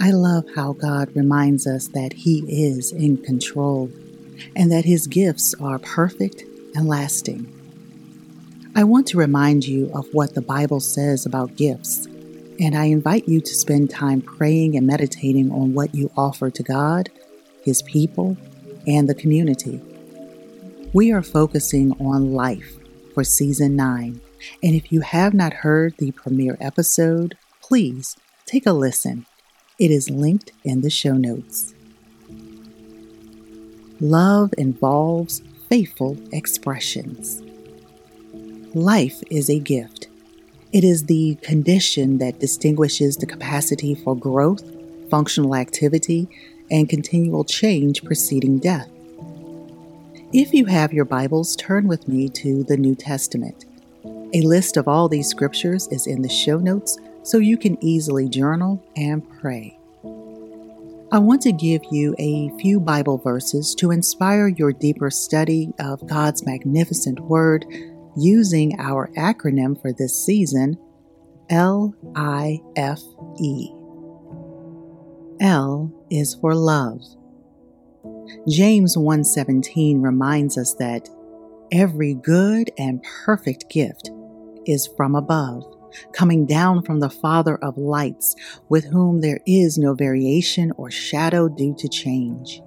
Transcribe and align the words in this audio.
I 0.00 0.10
love 0.12 0.44
how 0.54 0.72
God 0.74 1.14
reminds 1.14 1.66
us 1.66 1.88
that 1.88 2.12
He 2.12 2.38
is 2.48 2.92
in 2.92 3.18
control 3.18 3.90
and 4.56 4.70
that 4.70 4.84
His 4.84 5.06
gifts 5.06 5.54
are 5.60 5.78
perfect 5.78 6.44
and 6.74 6.88
lasting. 6.88 7.52
I 8.74 8.84
want 8.84 9.08
to 9.08 9.18
remind 9.18 9.66
you 9.66 9.90
of 9.92 10.06
what 10.14 10.34
the 10.34 10.40
Bible 10.40 10.80
says 10.80 11.26
about 11.26 11.56
gifts, 11.56 12.06
and 12.60 12.76
I 12.76 12.84
invite 12.84 13.28
you 13.28 13.40
to 13.40 13.54
spend 13.54 13.90
time 13.90 14.22
praying 14.22 14.76
and 14.76 14.86
meditating 14.86 15.50
on 15.50 15.74
what 15.74 15.94
you 15.94 16.10
offer 16.16 16.48
to 16.48 16.62
God, 16.62 17.10
His 17.62 17.82
people, 17.82 18.36
and 18.86 19.08
the 19.08 19.14
community. 19.14 19.80
We 20.92 21.12
are 21.12 21.22
focusing 21.22 21.92
on 22.00 22.32
life 22.32 22.78
for 23.14 23.24
season 23.24 23.76
9, 23.76 24.20
and 24.62 24.74
if 24.74 24.92
you 24.92 25.00
have 25.00 25.34
not 25.34 25.52
heard 25.52 25.96
the 25.98 26.12
premiere 26.12 26.56
episode, 26.60 27.36
please 27.62 28.16
take 28.46 28.66
a 28.66 28.72
listen. 28.72 29.26
It 29.78 29.90
is 29.90 30.10
linked 30.10 30.52
in 30.64 30.80
the 30.80 30.90
show 30.90 31.14
notes. 31.14 31.74
Love 34.00 34.54
involves 34.56 35.42
faithful 35.68 36.16
expressions. 36.32 37.42
Life 38.74 39.22
is 39.30 39.50
a 39.50 39.58
gift. 39.58 40.08
It 40.72 40.84
is 40.84 41.04
the 41.04 41.36
condition 41.42 42.18
that 42.18 42.38
distinguishes 42.38 43.16
the 43.16 43.26
capacity 43.26 43.94
for 43.94 44.14
growth, 44.14 44.62
functional 45.10 45.56
activity, 45.56 46.28
and 46.70 46.88
continual 46.88 47.44
change 47.44 48.04
preceding 48.04 48.58
death. 48.58 48.88
If 50.32 50.52
you 50.52 50.66
have 50.66 50.92
your 50.92 51.06
Bibles, 51.06 51.56
turn 51.56 51.88
with 51.88 52.06
me 52.06 52.28
to 52.30 52.62
the 52.64 52.76
New 52.76 52.94
Testament. 52.94 53.64
A 54.34 54.42
list 54.42 54.76
of 54.76 54.88
all 54.88 55.08
these 55.08 55.28
scriptures 55.28 55.88
is 55.88 56.06
in 56.06 56.20
the 56.20 56.28
show 56.28 56.58
notes 56.58 56.98
so 57.22 57.38
you 57.38 57.56
can 57.56 57.82
easily 57.82 58.28
journal 58.28 58.84
and 58.94 59.26
pray. 59.40 59.78
I 61.10 61.18
want 61.18 61.40
to 61.42 61.52
give 61.52 61.80
you 61.90 62.14
a 62.18 62.50
few 62.58 62.78
Bible 62.78 63.16
verses 63.16 63.74
to 63.76 63.90
inspire 63.90 64.48
your 64.48 64.72
deeper 64.72 65.10
study 65.10 65.72
of 65.80 66.06
God's 66.06 66.44
magnificent 66.44 67.20
Word 67.20 67.64
using 68.14 68.78
our 68.78 69.08
acronym 69.16 69.80
for 69.80 69.94
this 69.94 70.22
season, 70.22 70.76
L 71.48 71.94
I 72.14 72.60
F 72.76 73.00
E. 73.40 73.70
L 75.40 75.90
is 76.10 76.34
for 76.34 76.54
love. 76.54 77.00
James 78.46 78.94
1:17 78.94 80.02
reminds 80.02 80.58
us 80.58 80.74
that 80.74 81.08
every 81.72 82.12
good 82.12 82.70
and 82.76 83.02
perfect 83.24 83.70
gift 83.70 84.10
is 84.68 84.86
from 84.96 85.16
above 85.16 85.64
coming 86.12 86.46
down 86.46 86.82
from 86.82 87.00
the 87.00 87.10
Father 87.10 87.56
of 87.56 87.76
lights, 87.78 88.34
with 88.68 88.84
whom 88.84 89.20
there 89.20 89.40
is 89.46 89.78
no 89.78 89.94
variation 89.94 90.72
or 90.76 90.90
shadow 90.90 91.48
due 91.48 91.74
to 91.78 91.88
change. 91.88 92.62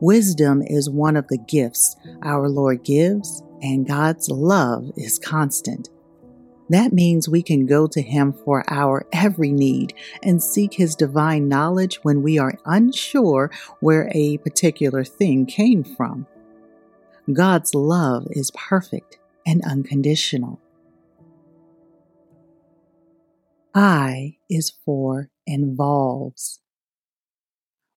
Wisdom 0.00 0.62
is 0.62 0.88
one 0.88 1.16
of 1.16 1.28
the 1.28 1.38
gifts 1.38 1.96
our 2.22 2.48
Lord 2.48 2.84
gives, 2.84 3.42
and 3.60 3.86
God's 3.86 4.30
love 4.30 4.90
is 4.96 5.18
constant. 5.18 5.90
That 6.70 6.92
means 6.92 7.28
we 7.28 7.42
can 7.42 7.66
go 7.66 7.86
to 7.88 8.00
Him 8.00 8.32
for 8.32 8.64
our 8.68 9.04
every 9.12 9.50
need 9.50 9.92
and 10.22 10.42
seek 10.42 10.74
His 10.74 10.94
divine 10.94 11.48
knowledge 11.48 11.96
when 12.02 12.22
we 12.22 12.38
are 12.38 12.58
unsure 12.64 13.50
where 13.80 14.10
a 14.14 14.38
particular 14.38 15.04
thing 15.04 15.46
came 15.46 15.82
from. 15.84 16.26
God's 17.32 17.74
love 17.74 18.26
is 18.30 18.50
perfect 18.52 19.19
and 19.46 19.62
unconditional. 19.64 20.60
I 23.74 24.36
is 24.48 24.72
for 24.84 25.30
involves. 25.46 26.60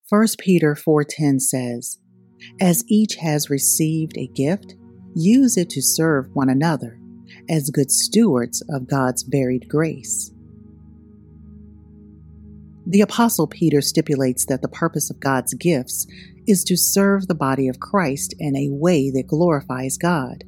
1 0.08 0.38
Peter 0.38 0.76
4:10 0.76 1.40
says, 1.40 2.00
"As 2.60 2.84
each 2.88 3.16
has 3.16 3.50
received 3.50 4.18
a 4.18 4.28
gift, 4.28 4.76
use 5.16 5.58
it 5.58 5.70
to 5.72 5.82
serve 5.82 6.30
one 6.34 6.50
another 6.50 7.00
as 7.50 7.72
good 7.72 7.90
stewards 7.90 8.62
of 8.70 8.88
God's 8.88 9.24
varied 9.24 9.68
grace." 9.68 10.32
The 12.86 13.02
apostle 13.02 13.48
Peter 13.48 13.82
stipulates 13.82 14.46
that 14.46 14.62
the 14.62 14.68
purpose 14.68 15.10
of 15.10 15.20
God's 15.20 15.54
gifts 15.54 16.06
is 16.46 16.64
to 16.66 16.76
serve 16.76 17.28
the 17.28 17.34
body 17.34 17.68
of 17.68 17.80
Christ 17.80 18.36
in 18.38 18.56
a 18.56 18.70
way 18.70 19.10
that 19.10 19.28
glorifies 19.28 19.98
God. 19.98 20.44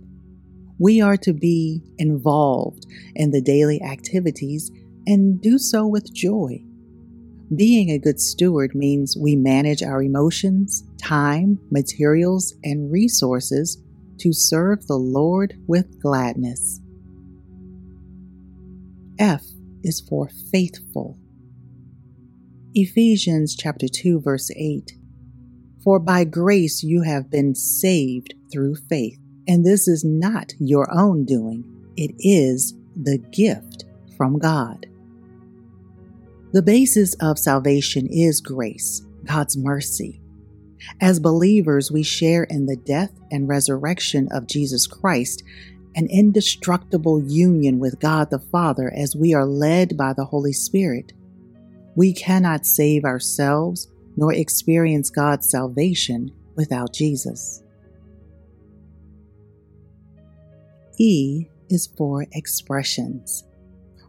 We 0.77 1.01
are 1.01 1.17
to 1.17 1.33
be 1.33 1.81
involved 1.97 2.85
in 3.15 3.31
the 3.31 3.41
daily 3.41 3.81
activities 3.81 4.71
and 5.07 5.41
do 5.41 5.57
so 5.57 5.87
with 5.87 6.13
joy. 6.13 6.63
Being 7.55 7.91
a 7.91 7.99
good 7.99 8.19
steward 8.19 8.73
means 8.73 9.15
we 9.15 9.35
manage 9.35 9.83
our 9.83 10.01
emotions, 10.01 10.83
time, 11.01 11.59
materials, 11.71 12.55
and 12.63 12.91
resources 12.91 13.81
to 14.19 14.33
serve 14.33 14.87
the 14.87 14.97
Lord 14.97 15.53
with 15.67 16.01
gladness. 16.01 16.81
F 19.19 19.43
is 19.83 20.01
for 20.01 20.29
faithful. 20.51 21.17
Ephesians 22.73 23.55
chapter 23.55 23.87
2 23.87 24.19
verse 24.19 24.51
8. 24.55 24.91
For 25.83 25.99
by 25.99 26.23
grace 26.25 26.83
you 26.83 27.03
have 27.03 27.29
been 27.29 27.55
saved 27.55 28.33
through 28.51 28.75
faith, 28.89 29.19
and 29.47 29.65
this 29.65 29.87
is 29.87 30.03
not 30.03 30.53
your 30.59 30.87
own 30.91 31.25
doing, 31.25 31.63
it 31.97 32.11
is 32.19 32.73
the 32.95 33.17
gift 33.17 33.85
from 34.17 34.39
God. 34.39 34.85
The 36.53 36.61
basis 36.61 37.15
of 37.15 37.37
salvation 37.37 38.07
is 38.09 38.39
grace, 38.39 39.05
God's 39.25 39.57
mercy. 39.57 40.21
As 41.01 41.19
believers, 41.19 41.91
we 41.91 42.03
share 42.03 42.43
in 42.43 42.65
the 42.65 42.75
death 42.75 43.11
and 43.31 43.47
resurrection 43.47 44.27
of 44.31 44.47
Jesus 44.47 44.87
Christ, 44.87 45.43
an 45.95 46.07
indestructible 46.09 47.21
union 47.23 47.79
with 47.79 47.99
God 47.99 48.29
the 48.29 48.39
Father 48.39 48.93
as 48.95 49.15
we 49.15 49.33
are 49.33 49.45
led 49.45 49.97
by 49.97 50.13
the 50.13 50.25
Holy 50.25 50.53
Spirit. 50.53 51.13
We 51.95 52.13
cannot 52.13 52.65
save 52.65 53.03
ourselves 53.05 53.89
nor 54.15 54.33
experience 54.33 55.09
God's 55.09 55.49
salvation 55.49 56.31
without 56.55 56.93
Jesus. 56.93 57.64
E 60.99 61.47
is 61.69 61.87
for 61.97 62.25
expressions. 62.31 63.43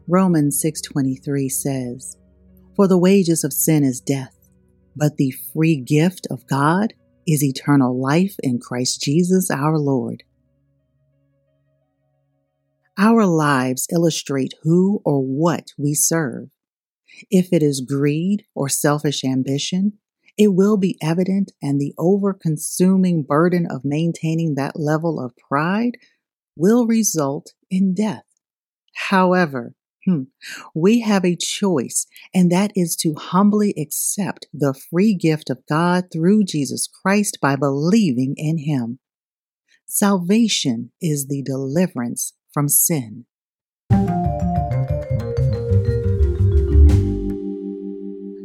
Romans 0.09 0.63
6:23 0.63 1.51
says, 1.51 2.17
for 2.77 2.87
the 2.87 2.99
wages 2.99 3.43
of 3.43 3.55
sin 3.55 3.83
is 3.83 4.01
death, 4.03 4.37
but 4.95 5.17
the 5.17 5.33
free 5.55 5.77
gift 5.77 6.27
of 6.31 6.47
God 6.47 6.93
is 7.27 7.43
eternal 7.43 7.99
life 7.99 8.37
in 8.43 8.59
Christ 8.59 9.01
Jesus 9.01 9.51
our 9.51 9.79
Lord. 9.79 10.23
Our 12.99 13.25
lives 13.25 13.87
illustrate 13.91 14.55
who 14.63 15.01
or 15.05 15.23
what 15.23 15.73
we 15.79 15.95
serve. 15.95 16.51
If 17.31 17.49
it 17.51 17.63
is 17.63 17.81
greed 17.81 18.45
or 18.55 18.69
selfish 18.69 19.25
ambition, 19.25 19.95
it 20.37 20.55
will 20.55 20.77
be 20.77 20.99
evident, 21.03 21.53
and 21.63 21.81
the 21.81 21.95
over 21.97 22.35
consuming 22.35 23.23
burden 23.23 23.67
of 23.71 23.87
maintaining 23.87 24.55
that 24.55 24.79
level 24.79 25.19
of 25.19 25.35
pride 25.37 25.97
will 26.57 26.87
result 26.87 27.53
in 27.71 27.95
death. 27.95 28.25
However, 28.95 29.75
Hmm. 30.07 30.23
We 30.73 31.01
have 31.01 31.25
a 31.25 31.35
choice, 31.35 32.07
and 32.33 32.51
that 32.53 32.71
is 32.77 32.95
to 33.01 33.15
humbly 33.15 33.75
accept 33.77 34.47
the 34.55 34.73
free 34.73 35.17
gift 35.17 35.51
of 35.51 35.67
God 35.69 36.05
through 36.13 36.45
Jesus 36.45 36.87
Christ 36.87 37.39
by 37.43 37.57
believing 37.57 38.35
in 38.37 38.59
Him. 38.59 39.01
Salvation 39.85 40.93
is 41.03 41.27
the 41.27 41.43
deliverance 41.43 42.35
from 42.53 42.69
sin. 42.69 43.27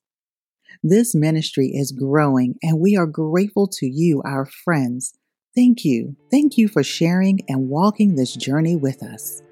This 0.83 1.15
ministry 1.15 1.69
is 1.69 1.93
growing 1.93 2.55
and 2.63 2.81
we 2.81 2.97
are 2.97 3.07
grateful 3.07 3.69
to 3.75 3.87
you, 3.87 4.23
our 4.25 4.47
friends. 4.47 5.13
Thank 5.55 5.85
you. 5.85 6.17
Thank 6.31 6.57
you 6.57 6.67
for 6.67 6.83
sharing 6.83 7.41
and 7.49 7.69
walking 7.69 8.17
this 8.17 8.35
journey 8.35 8.75
with 8.75 9.03
us. 9.03 9.43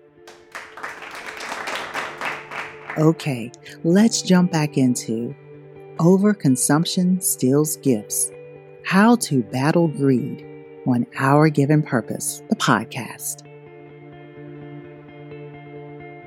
Okay, 3.00 3.50
let's 3.82 4.20
jump 4.20 4.52
back 4.52 4.76
into 4.76 5.34
Overconsumption 5.96 7.22
Steals 7.22 7.78
Gifts 7.78 8.30
How 8.84 9.16
to 9.16 9.42
Battle 9.42 9.88
Greed 9.88 10.44
on 10.86 11.06
Our 11.18 11.48
Given 11.48 11.82
Purpose, 11.82 12.42
the 12.50 12.56
podcast. 12.56 13.46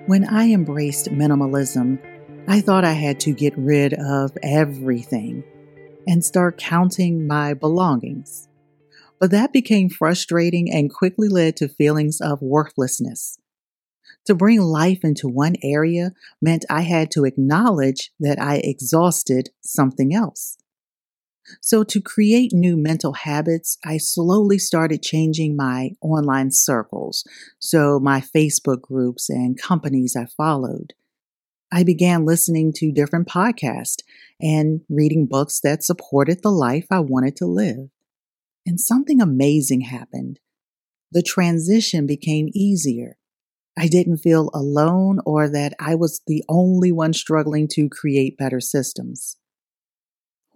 When 0.08 0.28
I 0.28 0.50
embraced 0.50 1.10
minimalism, 1.12 2.00
I 2.48 2.60
thought 2.60 2.84
I 2.84 2.94
had 2.94 3.20
to 3.20 3.34
get 3.34 3.56
rid 3.56 3.94
of 3.94 4.32
everything 4.42 5.44
and 6.08 6.26
start 6.26 6.58
counting 6.58 7.28
my 7.28 7.54
belongings. 7.54 8.50
But 9.20 9.30
that 9.30 9.54
became 9.54 9.90
frustrating 9.90 10.74
and 10.74 10.92
quickly 10.92 11.30
led 11.30 11.56
to 11.58 11.68
feelings 11.68 12.20
of 12.20 12.42
worthlessness. 12.42 13.38
To 14.26 14.36
bring 14.36 14.62
life 14.62 15.04
into 15.04 15.28
one 15.28 15.56
area 15.62 16.14
meant 16.42 16.66
I 16.70 16.82
had 16.82 17.12
to 17.12 17.26
acknowledge 17.26 18.12
that 18.20 18.42
I 18.42 18.58
exhausted 18.58 19.50
something 19.62 20.14
else. 20.14 20.58
So, 21.62 21.84
to 21.84 22.00
create 22.00 22.54
new 22.54 22.78
mental 22.78 23.14
habits, 23.14 23.78
I 23.84 23.98
slowly 23.98 24.58
started 24.58 25.02
changing 25.04 25.58
my 25.58 25.92
online 26.00 26.52
circles, 26.52 27.26
so 27.60 28.00
my 28.00 28.22
Facebook 28.22 28.82
groups 28.82 29.30
and 29.30 29.60
companies 29.60 30.16
I 30.16 30.26
followed. 30.26 30.94
I 31.70 31.84
began 31.84 32.24
listening 32.24 32.72
to 32.78 32.94
different 32.94 33.28
podcasts 33.28 34.04
and 34.40 34.82
reading 34.90 35.26
books 35.26 35.60
that 35.62 35.84
supported 35.84 36.44
the 36.44 36.52
life 36.52 36.86
I 36.90 37.00
wanted 37.00 37.36
to 37.38 37.46
live. 37.46 37.90
And 38.66 38.80
something 38.80 39.20
amazing 39.20 39.82
happened. 39.82 40.40
The 41.12 41.24
transition 41.24 42.06
became 42.06 42.50
easier. 42.54 43.18
I 43.78 43.88
didn't 43.88 44.18
feel 44.18 44.50
alone 44.54 45.20
or 45.26 45.50
that 45.50 45.74
I 45.80 45.96
was 45.96 46.22
the 46.28 46.44
only 46.48 46.92
one 46.92 47.14
struggling 47.14 47.68
to 47.70 47.90
create 47.90 48.38
better 48.38 48.60
systems. 48.60 49.38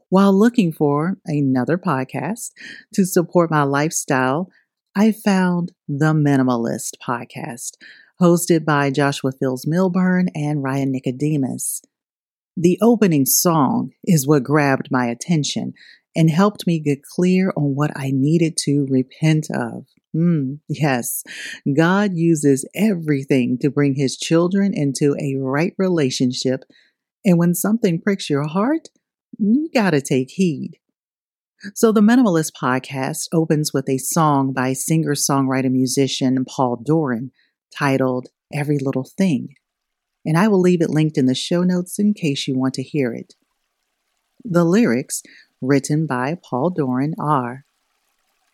While 0.10 0.38
looking 0.38 0.72
for 0.72 1.18
another 1.26 1.78
podcast 1.78 2.52
to 2.94 3.06
support 3.06 3.52
my 3.52 3.64
lifestyle, 3.64 4.50
I 4.96 5.12
found 5.12 5.74
the 5.88 6.14
Minimalist 6.14 6.92
podcast, 7.06 7.72
hosted 8.22 8.64
by 8.64 8.90
Joshua 8.90 9.32
Fields 9.32 9.66
Millburn 9.66 10.28
and 10.34 10.64
Ryan 10.64 10.92
Nicodemus. 10.92 11.82
The 12.56 12.80
opening 12.82 13.26
song 13.26 13.92
is 14.04 14.26
what 14.26 14.44
grabbed 14.44 14.90
my 14.90 15.08
attention 15.08 15.74
and 16.16 16.30
helped 16.30 16.66
me 16.66 16.80
get 16.80 17.04
clear 17.04 17.52
on 17.56 17.76
what 17.76 17.92
I 17.96 18.12
needed 18.12 18.58
to 18.64 18.88
repent 18.90 19.48
of. 19.54 19.86
Mm, 20.18 20.60
yes, 20.68 21.24
God 21.76 22.14
uses 22.16 22.68
everything 22.74 23.60
to 23.60 23.70
bring 23.70 23.96
his 23.96 24.18
children 24.18 24.74
into 24.74 25.16
a 25.20 25.36
right 25.38 25.74
relationship. 25.78 26.64
And 27.24 27.38
when 27.38 27.54
something 27.54 28.02
pricks 28.02 28.30
your 28.30 28.48
heart, 28.48 28.88
you 29.38 29.70
gotta 29.72 30.02
take 30.02 30.32
heed. 30.32 30.80
So, 31.76 31.92
the 31.92 32.02
Minimalist 32.02 32.54
podcast 32.60 33.28
opens 33.32 33.74
with 33.74 33.90
a 33.90 33.98
song 33.98 34.54
by 34.54 34.74
singer 34.74 35.14
songwriter 35.14 35.72
musician 35.72 36.46
Paul 36.46 36.82
Doran 36.84 37.32
titled 37.76 38.30
Every 38.52 38.80
Little 38.80 39.04
Thing. 39.18 39.50
And 40.26 40.38
I 40.38 40.48
will 40.48 40.62
leave 40.62 40.82
it 40.82 40.90
linked 40.90 41.18
in 41.18 41.26
the 41.26 41.36
show 41.36 41.64
notes 41.64 42.00
in 42.00 42.14
case 42.14 42.48
you 42.48 42.58
want 42.58 42.74
to 42.76 42.84
hear 42.84 43.14
it. 43.14 43.36
The 44.44 44.64
lyrics, 44.64 45.22
written 45.62 46.08
by 46.08 46.38
Paul 46.42 46.72
Doran, 46.72 47.14
are 47.20 47.66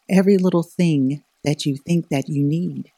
Every 0.10 0.38
little 0.38 0.64
thing 0.64 1.24
that 1.44 1.66
you 1.66 1.78
think 1.78 2.10
that 2.10 2.30
you 2.30 2.44
need. 2.44 2.92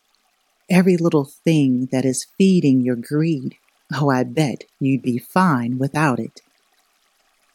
Every 0.69 0.97
little 0.97 1.25
thing 1.25 1.89
that 1.91 2.05
is 2.05 2.27
feeding 2.37 2.81
your 2.81 2.95
greed. 2.95 3.55
Oh, 3.93 4.09
I 4.09 4.23
bet 4.23 4.63
you'd 4.79 5.03
be 5.03 5.19
fine 5.19 5.77
without 5.77 6.19
it. 6.19 6.41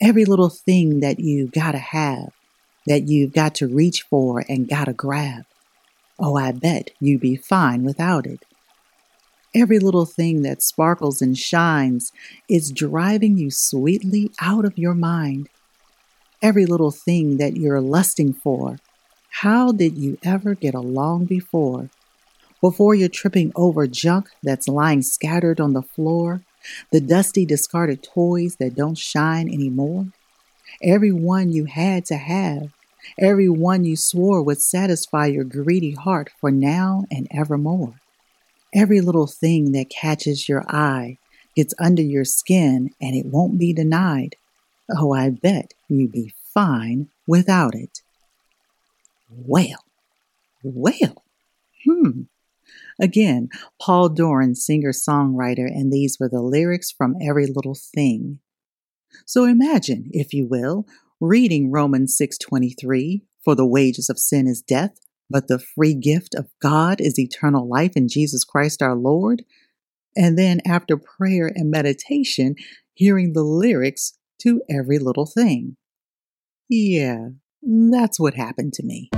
Every 0.00 0.25
little 0.25 0.48
thing 0.48 1.00
that 1.00 1.19
you 1.19 1.48
gotta 1.48 1.78
have, 1.78 2.31
that 2.87 3.08
you've 3.08 3.32
got 3.32 3.54
to 3.56 3.66
reach 3.66 4.02
for 4.02 4.44
and 4.48 4.69
gotta 4.69 4.92
grab. 4.92 5.44
Oh, 6.19 6.37
I 6.37 6.52
bet 6.52 6.90
you'd 7.00 7.20
be 7.20 7.37
fine 7.37 7.82
without 7.82 8.26
it. 8.26 8.44
Every 9.54 9.81
little 9.81 10.06
thing 10.06 10.42
that 10.42 10.62
sparkles 10.62 11.20
and 11.20 11.37
shines 11.37 12.12
is 12.48 12.70
driving 12.70 13.37
you 13.37 13.50
sweetly 13.50 14.31
out 14.40 14.64
of 14.64 14.78
your 14.78 14.94
mind. 14.94 15.48
Every 16.40 16.64
little 16.64 16.92
thing 16.92 17.38
that 17.38 17.56
you're 17.56 17.81
lusting 17.81 18.32
for 18.32 18.78
how 19.30 19.72
did 19.72 19.96
you 19.96 20.18
ever 20.22 20.54
get 20.54 20.74
along 20.74 21.24
before? 21.26 21.88
Before 22.60 22.94
you're 22.94 23.08
tripping 23.08 23.52
over 23.54 23.86
junk 23.86 24.28
that's 24.42 24.68
lying 24.68 25.00
scattered 25.02 25.60
on 25.60 25.72
the 25.72 25.82
floor, 25.82 26.42
the 26.92 27.00
dusty, 27.00 27.46
discarded 27.46 28.02
toys 28.02 28.56
that 28.56 28.74
don't 28.74 28.98
shine 28.98 29.48
anymore, 29.48 30.08
every 30.82 31.12
one 31.12 31.52
you 31.52 31.64
had 31.64 32.04
to 32.06 32.16
have, 32.16 32.70
every 33.18 33.48
one 33.48 33.84
you 33.84 33.96
swore 33.96 34.42
would 34.42 34.60
satisfy 34.60 35.26
your 35.26 35.44
greedy 35.44 35.92
heart 35.92 36.30
for 36.38 36.50
now 36.50 37.04
and 37.10 37.26
evermore. 37.30 37.94
Every 38.74 39.00
little 39.00 39.26
thing 39.26 39.72
that 39.72 39.88
catches 39.88 40.48
your 40.48 40.64
eye 40.68 41.16
gets 41.56 41.72
under 41.78 42.02
your 42.02 42.24
skin 42.24 42.90
and 43.00 43.16
it 43.16 43.26
won't 43.26 43.58
be 43.58 43.72
denied. 43.72 44.36
Oh, 44.94 45.12
I 45.14 45.30
bet 45.30 45.72
you'd 45.88 46.12
be 46.12 46.34
fine 46.52 47.08
without 47.26 47.74
it. 47.74 48.02
Well, 49.30 49.84
well, 50.62 51.24
hmm. 51.84 52.22
Again, 53.00 53.48
Paul 53.80 54.10
Doran, 54.10 54.54
singer 54.54 54.92
songwriter, 54.92 55.66
and 55.66 55.92
these 55.92 56.18
were 56.18 56.28
the 56.28 56.42
lyrics 56.42 56.90
from 56.90 57.16
Every 57.22 57.46
Little 57.46 57.74
Thing. 57.76 58.40
So 59.26 59.44
imagine, 59.44 60.10
if 60.12 60.34
you 60.34 60.46
will, 60.46 60.86
reading 61.20 61.70
Romans 61.70 62.16
6:23, 62.16 63.22
for 63.44 63.54
the 63.54 63.66
wages 63.66 64.10
of 64.10 64.18
sin 64.18 64.46
is 64.46 64.62
death, 64.62 64.98
but 65.28 65.48
the 65.48 65.58
free 65.58 65.94
gift 65.94 66.34
of 66.34 66.50
God 66.60 67.00
is 67.00 67.18
eternal 67.18 67.68
life 67.68 67.92
in 67.96 68.08
Jesus 68.08 68.44
Christ 68.44 68.82
our 68.82 68.96
Lord. 68.96 69.44
And 70.16 70.36
then 70.36 70.60
after 70.66 70.96
prayer 70.96 71.50
and 71.54 71.70
meditation, 71.70 72.56
hearing 72.94 73.32
the 73.32 73.44
lyrics 73.44 74.18
to 74.42 74.62
every 74.68 74.98
little 74.98 75.26
thing. 75.26 75.76
Yeah, 76.68 77.30
that's 77.62 78.18
what 78.18 78.34
happened 78.34 78.72
to 78.74 78.84
me. 78.84 79.10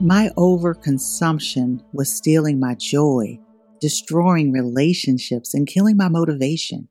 My 0.00 0.30
overconsumption 0.36 1.82
was 1.92 2.12
stealing 2.12 2.60
my 2.60 2.74
joy, 2.74 3.40
destroying 3.80 4.52
relationships, 4.52 5.54
and 5.54 5.66
killing 5.66 5.96
my 5.96 6.08
motivation. 6.08 6.88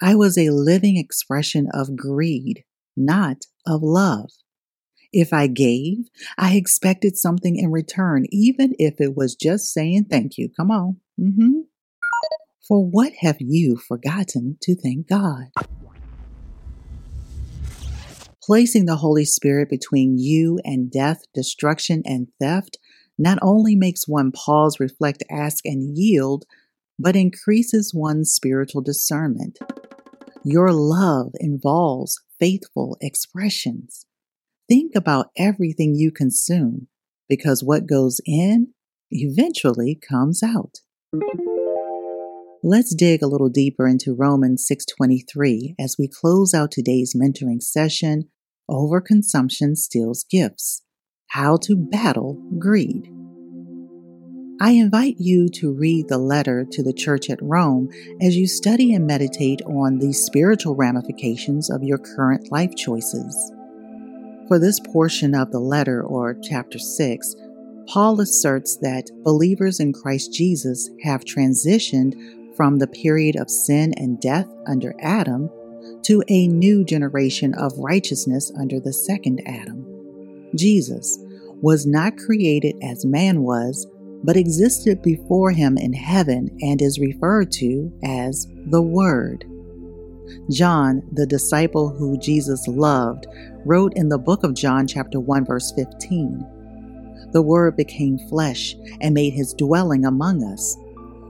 I 0.00 0.16
was 0.16 0.36
a 0.36 0.50
living 0.50 0.96
expression 0.96 1.68
of 1.72 1.96
greed, 1.96 2.64
not 2.96 3.46
of 3.66 3.82
love. 3.82 4.30
If 5.12 5.32
I 5.32 5.46
gave, 5.46 6.08
I 6.36 6.54
expected 6.54 7.16
something 7.16 7.56
in 7.56 7.70
return, 7.70 8.26
even 8.30 8.74
if 8.78 9.00
it 9.00 9.16
was 9.16 9.36
just 9.36 9.72
saying 9.72 10.06
thank 10.10 10.38
you. 10.38 10.48
Come 10.56 10.70
on. 10.70 10.96
Mm-hmm. 11.20 11.60
For 12.66 12.84
what 12.84 13.12
have 13.20 13.36
you 13.38 13.76
forgotten 13.76 14.56
to 14.62 14.74
thank 14.74 15.08
God? 15.08 15.50
Placing 18.44 18.86
the 18.86 18.96
Holy 18.96 19.24
Spirit 19.24 19.70
between 19.70 20.18
you 20.18 20.58
and 20.64 20.90
death, 20.90 21.22
destruction, 21.32 22.02
and 22.04 22.26
theft 22.40 22.78
not 23.16 23.38
only 23.40 23.76
makes 23.76 24.08
one 24.08 24.32
pause, 24.32 24.80
reflect, 24.80 25.22
ask, 25.30 25.64
and 25.64 25.96
yield, 25.96 26.44
but 26.98 27.14
increases 27.14 27.92
one's 27.94 28.32
spiritual 28.32 28.80
discernment. 28.80 29.58
Your 30.44 30.72
love 30.72 31.32
involves 31.38 32.20
faithful 32.40 32.96
expressions. 33.00 34.06
Think 34.68 34.96
about 34.96 35.26
everything 35.36 35.94
you 35.94 36.10
consume 36.10 36.88
because 37.28 37.62
what 37.62 37.86
goes 37.86 38.20
in 38.26 38.68
eventually 39.10 39.94
comes 40.08 40.42
out. 40.42 40.78
Let's 42.64 42.94
dig 42.94 43.24
a 43.24 43.26
little 43.26 43.48
deeper 43.48 43.88
into 43.88 44.14
Romans 44.14 44.64
6:23 44.64 45.74
as 45.80 45.96
we 45.98 46.06
close 46.06 46.54
out 46.54 46.70
today's 46.70 47.12
mentoring 47.12 47.60
session, 47.60 48.28
Overconsumption 48.70 49.76
Steals 49.76 50.24
Gifts: 50.30 50.82
How 51.30 51.56
to 51.56 51.74
Battle 51.74 52.40
Greed. 52.60 53.12
I 54.60 54.70
invite 54.74 55.16
you 55.18 55.48
to 55.54 55.72
read 55.72 56.06
the 56.06 56.18
letter 56.18 56.64
to 56.70 56.84
the 56.84 56.92
church 56.92 57.28
at 57.30 57.42
Rome 57.42 57.88
as 58.20 58.36
you 58.36 58.46
study 58.46 58.94
and 58.94 59.08
meditate 59.08 59.60
on 59.62 59.98
the 59.98 60.12
spiritual 60.12 60.76
ramifications 60.76 61.68
of 61.68 61.82
your 61.82 61.98
current 61.98 62.52
life 62.52 62.76
choices. 62.76 63.34
For 64.46 64.60
this 64.60 64.78
portion 64.78 65.34
of 65.34 65.50
the 65.50 65.58
letter, 65.58 66.00
or 66.00 66.38
chapter 66.40 66.78
6, 66.78 67.34
Paul 67.88 68.20
asserts 68.20 68.76
that 68.76 69.10
believers 69.24 69.80
in 69.80 69.92
Christ 69.92 70.32
Jesus 70.32 70.88
have 71.02 71.24
transitioned 71.24 72.14
from 72.56 72.78
the 72.78 72.86
period 72.86 73.36
of 73.36 73.50
sin 73.50 73.92
and 73.96 74.20
death 74.20 74.48
under 74.66 74.94
Adam 75.00 75.50
to 76.02 76.22
a 76.28 76.48
new 76.48 76.84
generation 76.84 77.54
of 77.54 77.72
righteousness 77.78 78.52
under 78.58 78.80
the 78.80 78.92
second 78.92 79.40
Adam. 79.46 79.86
Jesus 80.54 81.18
was 81.60 81.86
not 81.86 82.16
created 82.16 82.76
as 82.82 83.04
man 83.04 83.42
was, 83.42 83.86
but 84.24 84.36
existed 84.36 85.02
before 85.02 85.50
him 85.50 85.76
in 85.78 85.92
heaven 85.92 86.56
and 86.60 86.82
is 86.82 86.98
referred 86.98 87.50
to 87.52 87.92
as 88.04 88.46
the 88.66 88.82
Word. 88.82 89.44
John, 90.50 91.02
the 91.12 91.26
disciple 91.26 91.88
who 91.88 92.18
Jesus 92.18 92.66
loved, 92.66 93.26
wrote 93.64 93.92
in 93.94 94.08
the 94.08 94.18
book 94.18 94.44
of 94.44 94.54
John, 94.54 94.86
chapter 94.86 95.20
1, 95.20 95.44
verse 95.44 95.72
15 95.76 97.28
The 97.32 97.42
Word 97.42 97.76
became 97.76 98.18
flesh 98.28 98.74
and 99.00 99.14
made 99.14 99.32
his 99.32 99.54
dwelling 99.54 100.04
among 100.04 100.44
us. 100.44 100.76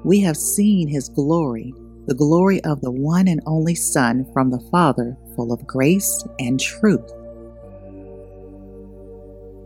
We 0.04 0.20
have 0.20 0.36
seen 0.36 0.88
his 0.88 1.08
glory, 1.08 1.72
the 2.06 2.14
glory 2.14 2.62
of 2.64 2.80
the 2.80 2.90
one 2.90 3.28
and 3.28 3.40
only 3.46 3.76
Son 3.76 4.26
from 4.32 4.50
the 4.50 4.60
Father, 4.70 5.16
full 5.36 5.52
of 5.52 5.66
grace 5.66 6.26
and 6.40 6.58
truth. 6.58 7.08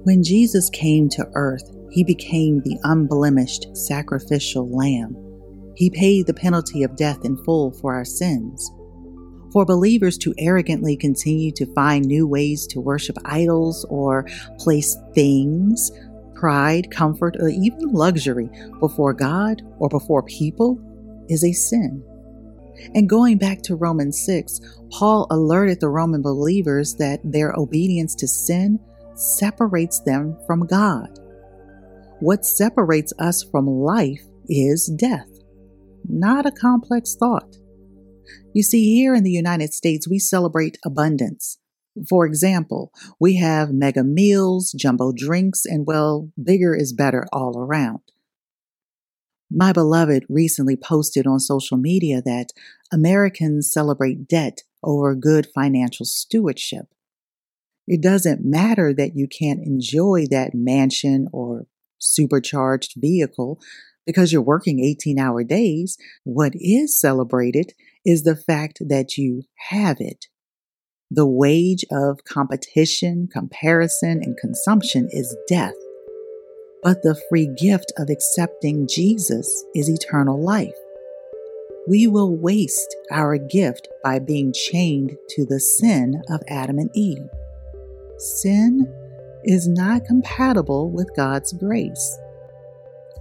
When 0.05 0.23
Jesus 0.23 0.69
came 0.71 1.09
to 1.11 1.29
earth, 1.35 1.75
he 1.91 2.05
became 2.05 2.61
the 2.61 2.79
unblemished 2.85 3.75
sacrificial 3.75 4.69
lamb. 4.69 5.17
He 5.75 5.89
paid 5.89 6.27
the 6.27 6.35
penalty 6.35 6.83
of 6.83 6.97
death 6.97 7.25
in 7.25 7.43
full 7.45 7.73
for 7.73 7.95
our 7.95 8.05
sins. 8.05 8.71
For 9.53 9.65
believers 9.65 10.19
to 10.19 10.35
arrogantly 10.39 10.97
continue 10.97 11.51
to 11.53 11.73
find 11.73 12.05
new 12.05 12.27
ways 12.27 12.67
to 12.69 12.81
worship 12.81 13.17
idols 13.25 13.87
or 13.89 14.27
place 14.59 14.97
things, 15.15 15.91
pride, 16.37 16.91
comfort, 16.91 17.37
or 17.41 17.49
even 17.49 17.93
luxury 17.93 18.49
before 18.81 19.13
God 19.13 19.63
or 19.79 19.89
before 19.89 20.23
people 20.23 20.79
is 21.29 21.45
a 21.45 21.53
sin. 21.53 22.05
And 22.95 23.09
going 23.09 23.39
back 23.39 23.63
to 23.63 23.75
Romans 23.75 24.23
6, 24.25 24.61
Paul 24.91 25.27
alerted 25.31 25.81
the 25.81 25.89
Roman 25.89 26.23
believers 26.23 26.95
that 26.97 27.21
their 27.25 27.53
obedience 27.57 28.15
to 28.17 28.29
sin 28.29 28.79
separates 29.15 30.01
them 30.01 30.37
from 30.47 30.67
God. 30.67 31.19
What 32.21 32.45
separates 32.45 33.13
us 33.19 33.43
from 33.43 33.67
life 33.67 34.23
is 34.49 34.87
death, 34.87 35.29
not 36.09 36.47
a 36.47 36.53
complex 36.53 37.15
thought. 37.15 37.57
You 38.53 38.63
see, 38.63 38.95
here 38.95 39.15
in 39.15 39.25
the 39.25 39.31
United 39.31 39.73
States, 39.73 40.09
we 40.09 40.19
celebrate 40.19 40.79
abundance. 40.85 41.59
For 42.09 42.27
example, 42.27 42.93
we 43.19 43.37
have 43.37 43.73
mega 43.73 44.05
meals, 44.05 44.73
jumbo 44.73 45.13
drinks, 45.13 45.65
and 45.65 45.87
well, 45.87 46.31
bigger 46.43 46.75
is 46.75 46.93
better 46.93 47.27
all 47.33 47.59
around. 47.59 48.01
My 49.51 49.73
beloved 49.73 50.25
recently 50.29 50.77
posted 50.77 51.27
on 51.27 51.39
social 51.39 51.77
media 51.77 52.21
that 52.23 52.49
Americans 52.93 53.73
celebrate 53.73 54.27
debt 54.27 54.63
over 54.83 55.15
good 55.15 55.47
financial 55.55 56.05
stewardship. 56.05 56.87
It 57.87 58.03
doesn't 58.03 58.45
matter 58.45 58.93
that 58.95 59.15
you 59.15 59.29
can't 59.29 59.65
enjoy 59.65 60.27
that 60.31 60.55
mansion 60.55 61.29
or 61.33 61.67
supercharged 61.99 62.95
vehicle 62.97 63.61
because 64.05 64.33
you're 64.33 64.43
working 64.43 64.81
18 64.81 65.19
hour 65.19 65.45
days. 65.45 65.97
What 66.25 66.53
is 66.55 66.99
celebrated 66.99 67.73
is 68.05 68.23
the 68.23 68.37
fact 68.37 68.79
that 68.89 69.17
you 69.17 69.45
have 69.71 69.97
it. 70.01 70.27
The 71.13 71.27
wage 71.27 71.85
of 71.93 72.25
competition, 72.25 73.29
comparison, 73.33 74.21
and 74.25 74.37
consumption 74.37 75.09
is 75.13 75.37
death. 75.47 75.77
But 76.83 77.03
the 77.03 77.21
free 77.29 77.49
gift 77.57 77.93
of 77.97 78.11
accepting 78.11 78.89
Jesus 78.89 79.65
is 79.73 79.89
eternal 79.89 80.43
life. 80.43 80.75
We 81.87 82.09
will 82.09 82.37
waste 82.37 82.97
our 83.13 83.39
gift 83.39 83.87
by 84.03 84.19
being 84.19 84.53
chained 84.53 85.17
to 85.29 85.47
the 85.47 85.61
sin 85.61 86.23
of 86.29 86.43
Adam 86.49 86.79
and 86.79 86.91
Eve. 86.93 87.29
Sin 88.19 88.93
is 89.45 89.69
not 89.69 90.07
compatible 90.07 90.91
with 90.91 91.15
God's 91.15 91.53
grace. 91.53 92.19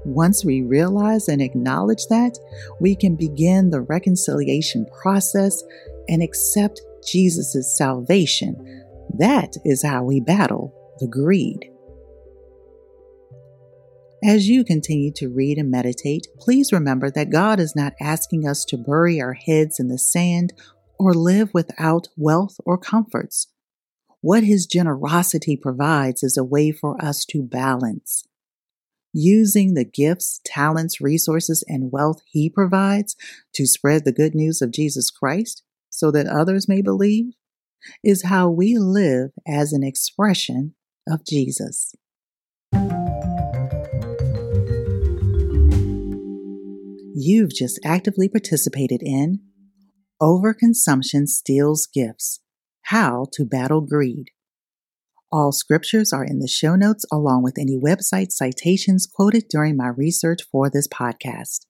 Once 0.06 0.44
we 0.44 0.64
realize 0.64 1.28
and 1.28 1.40
acknowledge 1.40 2.08
that, 2.08 2.40
we 2.80 2.96
can 2.96 3.16
begin 3.16 3.70
the 3.70 3.82
reconciliation 3.82 4.88
process 5.04 5.62
and 6.08 6.24
accept 6.24 6.82
Jesus' 7.12 7.78
salvation. 7.78 8.56
That 9.18 9.56
is 9.64 9.84
how 9.84 10.04
we 10.04 10.20
battle 10.20 10.74
the 11.00 11.08
greed. 11.08 11.70
As 14.24 14.50
you 14.50 14.64
continue 14.64 15.12
to 15.18 15.30
read 15.30 15.58
and 15.58 15.70
meditate, 15.70 16.28
please 16.40 16.74
remember 16.74 17.12
that 17.12 17.30
God 17.30 17.60
is 17.60 17.76
not 17.76 17.94
asking 18.02 18.48
us 18.48 18.66
to 18.66 18.78
bury 18.78 19.22
our 19.22 19.34
heads 19.34 19.80
in 19.80 19.88
the 19.88 20.00
sand 20.00 20.54
or 20.98 21.14
live 21.14 21.54
without 21.54 22.08
wealth 22.18 22.56
or 22.66 22.78
comforts. 22.78 23.48
What 24.22 24.44
His 24.44 24.66
generosity 24.66 25.56
provides 25.56 26.24
is 26.24 26.38
a 26.38 26.44
way 26.44 26.72
for 26.72 27.00
us 27.04 27.24
to 27.26 27.44
balance. 27.44 28.24
Using 29.14 29.76
the 29.76 29.86
gifts, 29.86 30.42
talents, 30.44 31.00
resources, 31.00 31.64
and 31.68 31.92
wealth 31.92 32.22
He 32.26 32.50
provides 32.50 33.16
to 33.54 33.68
spread 33.68 34.06
the 34.06 34.12
good 34.12 34.34
news 34.34 34.62
of 34.62 34.72
Jesus 34.72 35.12
Christ 35.12 35.62
so 35.98 36.12
that 36.12 36.28
others 36.28 36.68
may 36.68 36.82
believe 36.82 37.34
is 38.04 38.24
how 38.24 38.50
we 38.50 38.78
live 38.78 39.32
as 39.48 39.74
an 39.74 39.84
expression 39.84 40.76
of 41.08 41.26
Jesus. 41.26 41.94
You've 47.18 47.54
just 47.54 47.80
actively 47.86 48.28
participated 48.28 49.02
in 49.02 49.40
Overconsumption 50.22 51.28
Steals 51.28 51.88
Gifts 51.88 52.42
how 52.84 53.26
to 53.34 53.46
Battle 53.46 53.82
Greed. 53.82 54.28
All 55.32 55.52
scriptures 55.52 56.14
are 56.14 56.24
in 56.24 56.40
the 56.40 56.48
show 56.48 56.76
notes 56.76 57.06
along 57.12 57.44
with 57.44 57.58
any 57.58 57.78
website 57.78 58.32
citations 58.32 59.08
quoted 59.08 59.46
during 59.50 59.76
my 59.76 59.88
research 59.88 60.42
for 60.52 60.70
this 60.70 60.88
podcast. 60.88 61.66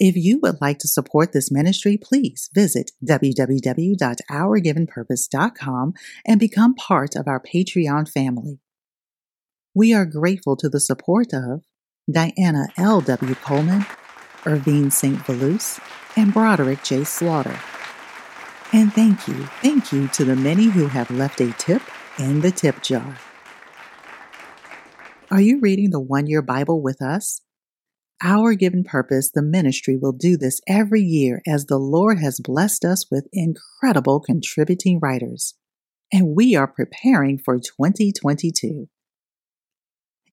If 0.00 0.16
you 0.16 0.40
would 0.42 0.60
like 0.60 0.80
to 0.80 0.88
support 0.88 1.32
this 1.32 1.52
ministry, 1.52 1.96
please 1.96 2.50
visit 2.52 2.90
www.ourgivenpurpose.com 3.06 5.94
and 6.26 6.40
become 6.40 6.74
part 6.74 7.14
of 7.14 7.28
our 7.28 7.40
Patreon 7.40 8.08
family. 8.08 8.58
We 9.72 9.94
are 9.94 10.04
grateful 10.04 10.56
to 10.56 10.68
the 10.68 10.80
support 10.80 11.32
of 11.32 11.62
Diana 12.10 12.66
L.W. 12.76 13.36
Coleman, 13.36 13.86
Irvine 14.44 14.90
St. 14.90 15.24
Velouse, 15.26 15.78
and 16.16 16.34
Broderick 16.34 16.82
J. 16.82 17.04
Slaughter. 17.04 17.56
And 18.72 18.92
thank 18.92 19.28
you, 19.28 19.44
thank 19.62 19.92
you 19.92 20.08
to 20.08 20.24
the 20.24 20.34
many 20.34 20.64
who 20.64 20.88
have 20.88 21.08
left 21.10 21.40
a 21.40 21.52
tip 21.52 21.82
in 22.18 22.40
the 22.40 22.50
tip 22.50 22.82
jar. 22.82 23.16
Are 25.30 25.40
you 25.40 25.60
reading 25.60 25.90
the 25.90 26.00
one 26.00 26.26
year 26.26 26.42
Bible 26.42 26.82
with 26.82 27.00
us? 27.00 27.42
Our 28.22 28.54
given 28.54 28.84
purpose, 28.84 29.30
the 29.30 29.42
ministry, 29.42 29.96
will 29.96 30.12
do 30.12 30.36
this 30.36 30.60
every 30.68 31.02
year 31.02 31.42
as 31.46 31.66
the 31.66 31.78
Lord 31.78 32.18
has 32.20 32.40
blessed 32.40 32.84
us 32.84 33.10
with 33.10 33.28
incredible 33.32 34.20
contributing 34.20 34.98
writers. 35.00 35.54
And 36.12 36.36
we 36.36 36.54
are 36.54 36.68
preparing 36.68 37.38
for 37.38 37.58
2022. 37.58 38.88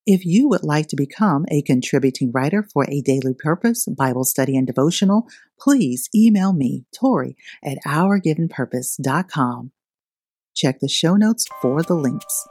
If 0.04 0.24
you 0.24 0.48
would 0.48 0.64
like 0.64 0.88
to 0.88 0.96
become 0.96 1.44
a 1.48 1.62
contributing 1.62 2.32
writer 2.32 2.66
for 2.72 2.84
a 2.88 3.02
daily 3.02 3.34
purpose, 3.38 3.86
Bible 3.86 4.24
study, 4.24 4.56
and 4.56 4.66
devotional, 4.66 5.28
please 5.60 6.08
email 6.14 6.52
me, 6.52 6.86
Tori, 6.92 7.36
at 7.64 7.78
ourgivenpurpose.com. 7.86 9.70
Check 10.54 10.80
the 10.80 10.88
show 10.88 11.14
notes 11.16 11.46
for 11.60 11.82
the 11.82 11.94
links. 11.94 12.46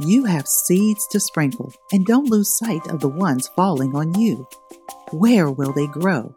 You 0.00 0.24
have 0.24 0.48
seeds 0.48 1.06
to 1.08 1.20
sprinkle, 1.20 1.72
and 1.92 2.06
don't 2.06 2.30
lose 2.30 2.56
sight 2.56 2.86
of 2.88 3.00
the 3.00 3.08
ones 3.08 3.48
falling 3.54 3.94
on 3.94 4.18
you. 4.18 4.48
Where 5.12 5.50
will 5.50 5.72
they 5.72 5.86
grow? 5.86 6.34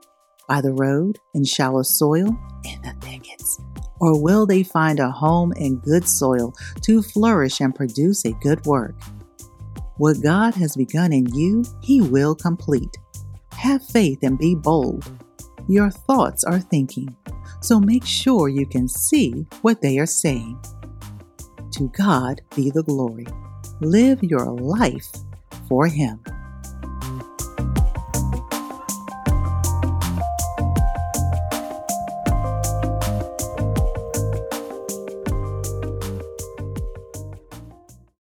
By 0.48 0.62
the 0.62 0.74
road, 0.74 1.20
in 1.34 1.46
shallow 1.46 1.84
soil, 1.84 2.38
in 2.65 2.82
the 2.82 2.93
thickets 3.00 3.60
or 4.03 4.22
will 4.22 4.46
they 4.46 4.63
find 4.63 5.00
a 5.00 5.10
home 5.10 5.53
in 5.53 5.77
good 5.77 6.05
soil 6.05 6.53
to 6.82 7.01
flourish 7.01 7.62
and 7.62 7.74
produce 7.74 8.25
a 8.25 8.34
good 8.34 8.65
work? 8.65 8.93
What 9.96 10.22
God 10.22 10.55
has 10.55 10.75
begun 10.75 11.13
in 11.13 11.34
you, 11.34 11.63
He 11.82 12.01
will 12.01 12.36
complete. 12.36 12.98
Have 13.53 13.82
faith 13.82 14.20
and 14.22 14.38
be 14.38 14.55
bold. 14.55 15.10
Your 15.70 15.89
thoughts 15.89 16.43
are 16.43 16.60
thinking, 16.60 17.15
so 17.62 17.79
make 17.79 18.05
sure 18.05 18.50
you 18.50 18.65
can 18.65 18.89
see 18.89 19.48
what 19.62 19.82
they 19.82 20.00
are 20.00 20.05
saying. 20.05 20.60
To 21.72 21.89
God 21.98 22.41
be 22.53 22.70
the 22.72 22.84
glory. 22.84 23.27
Live 23.83 24.23
your 24.23 24.45
life 24.45 25.11
for 25.67 25.87
Him. 25.87 26.23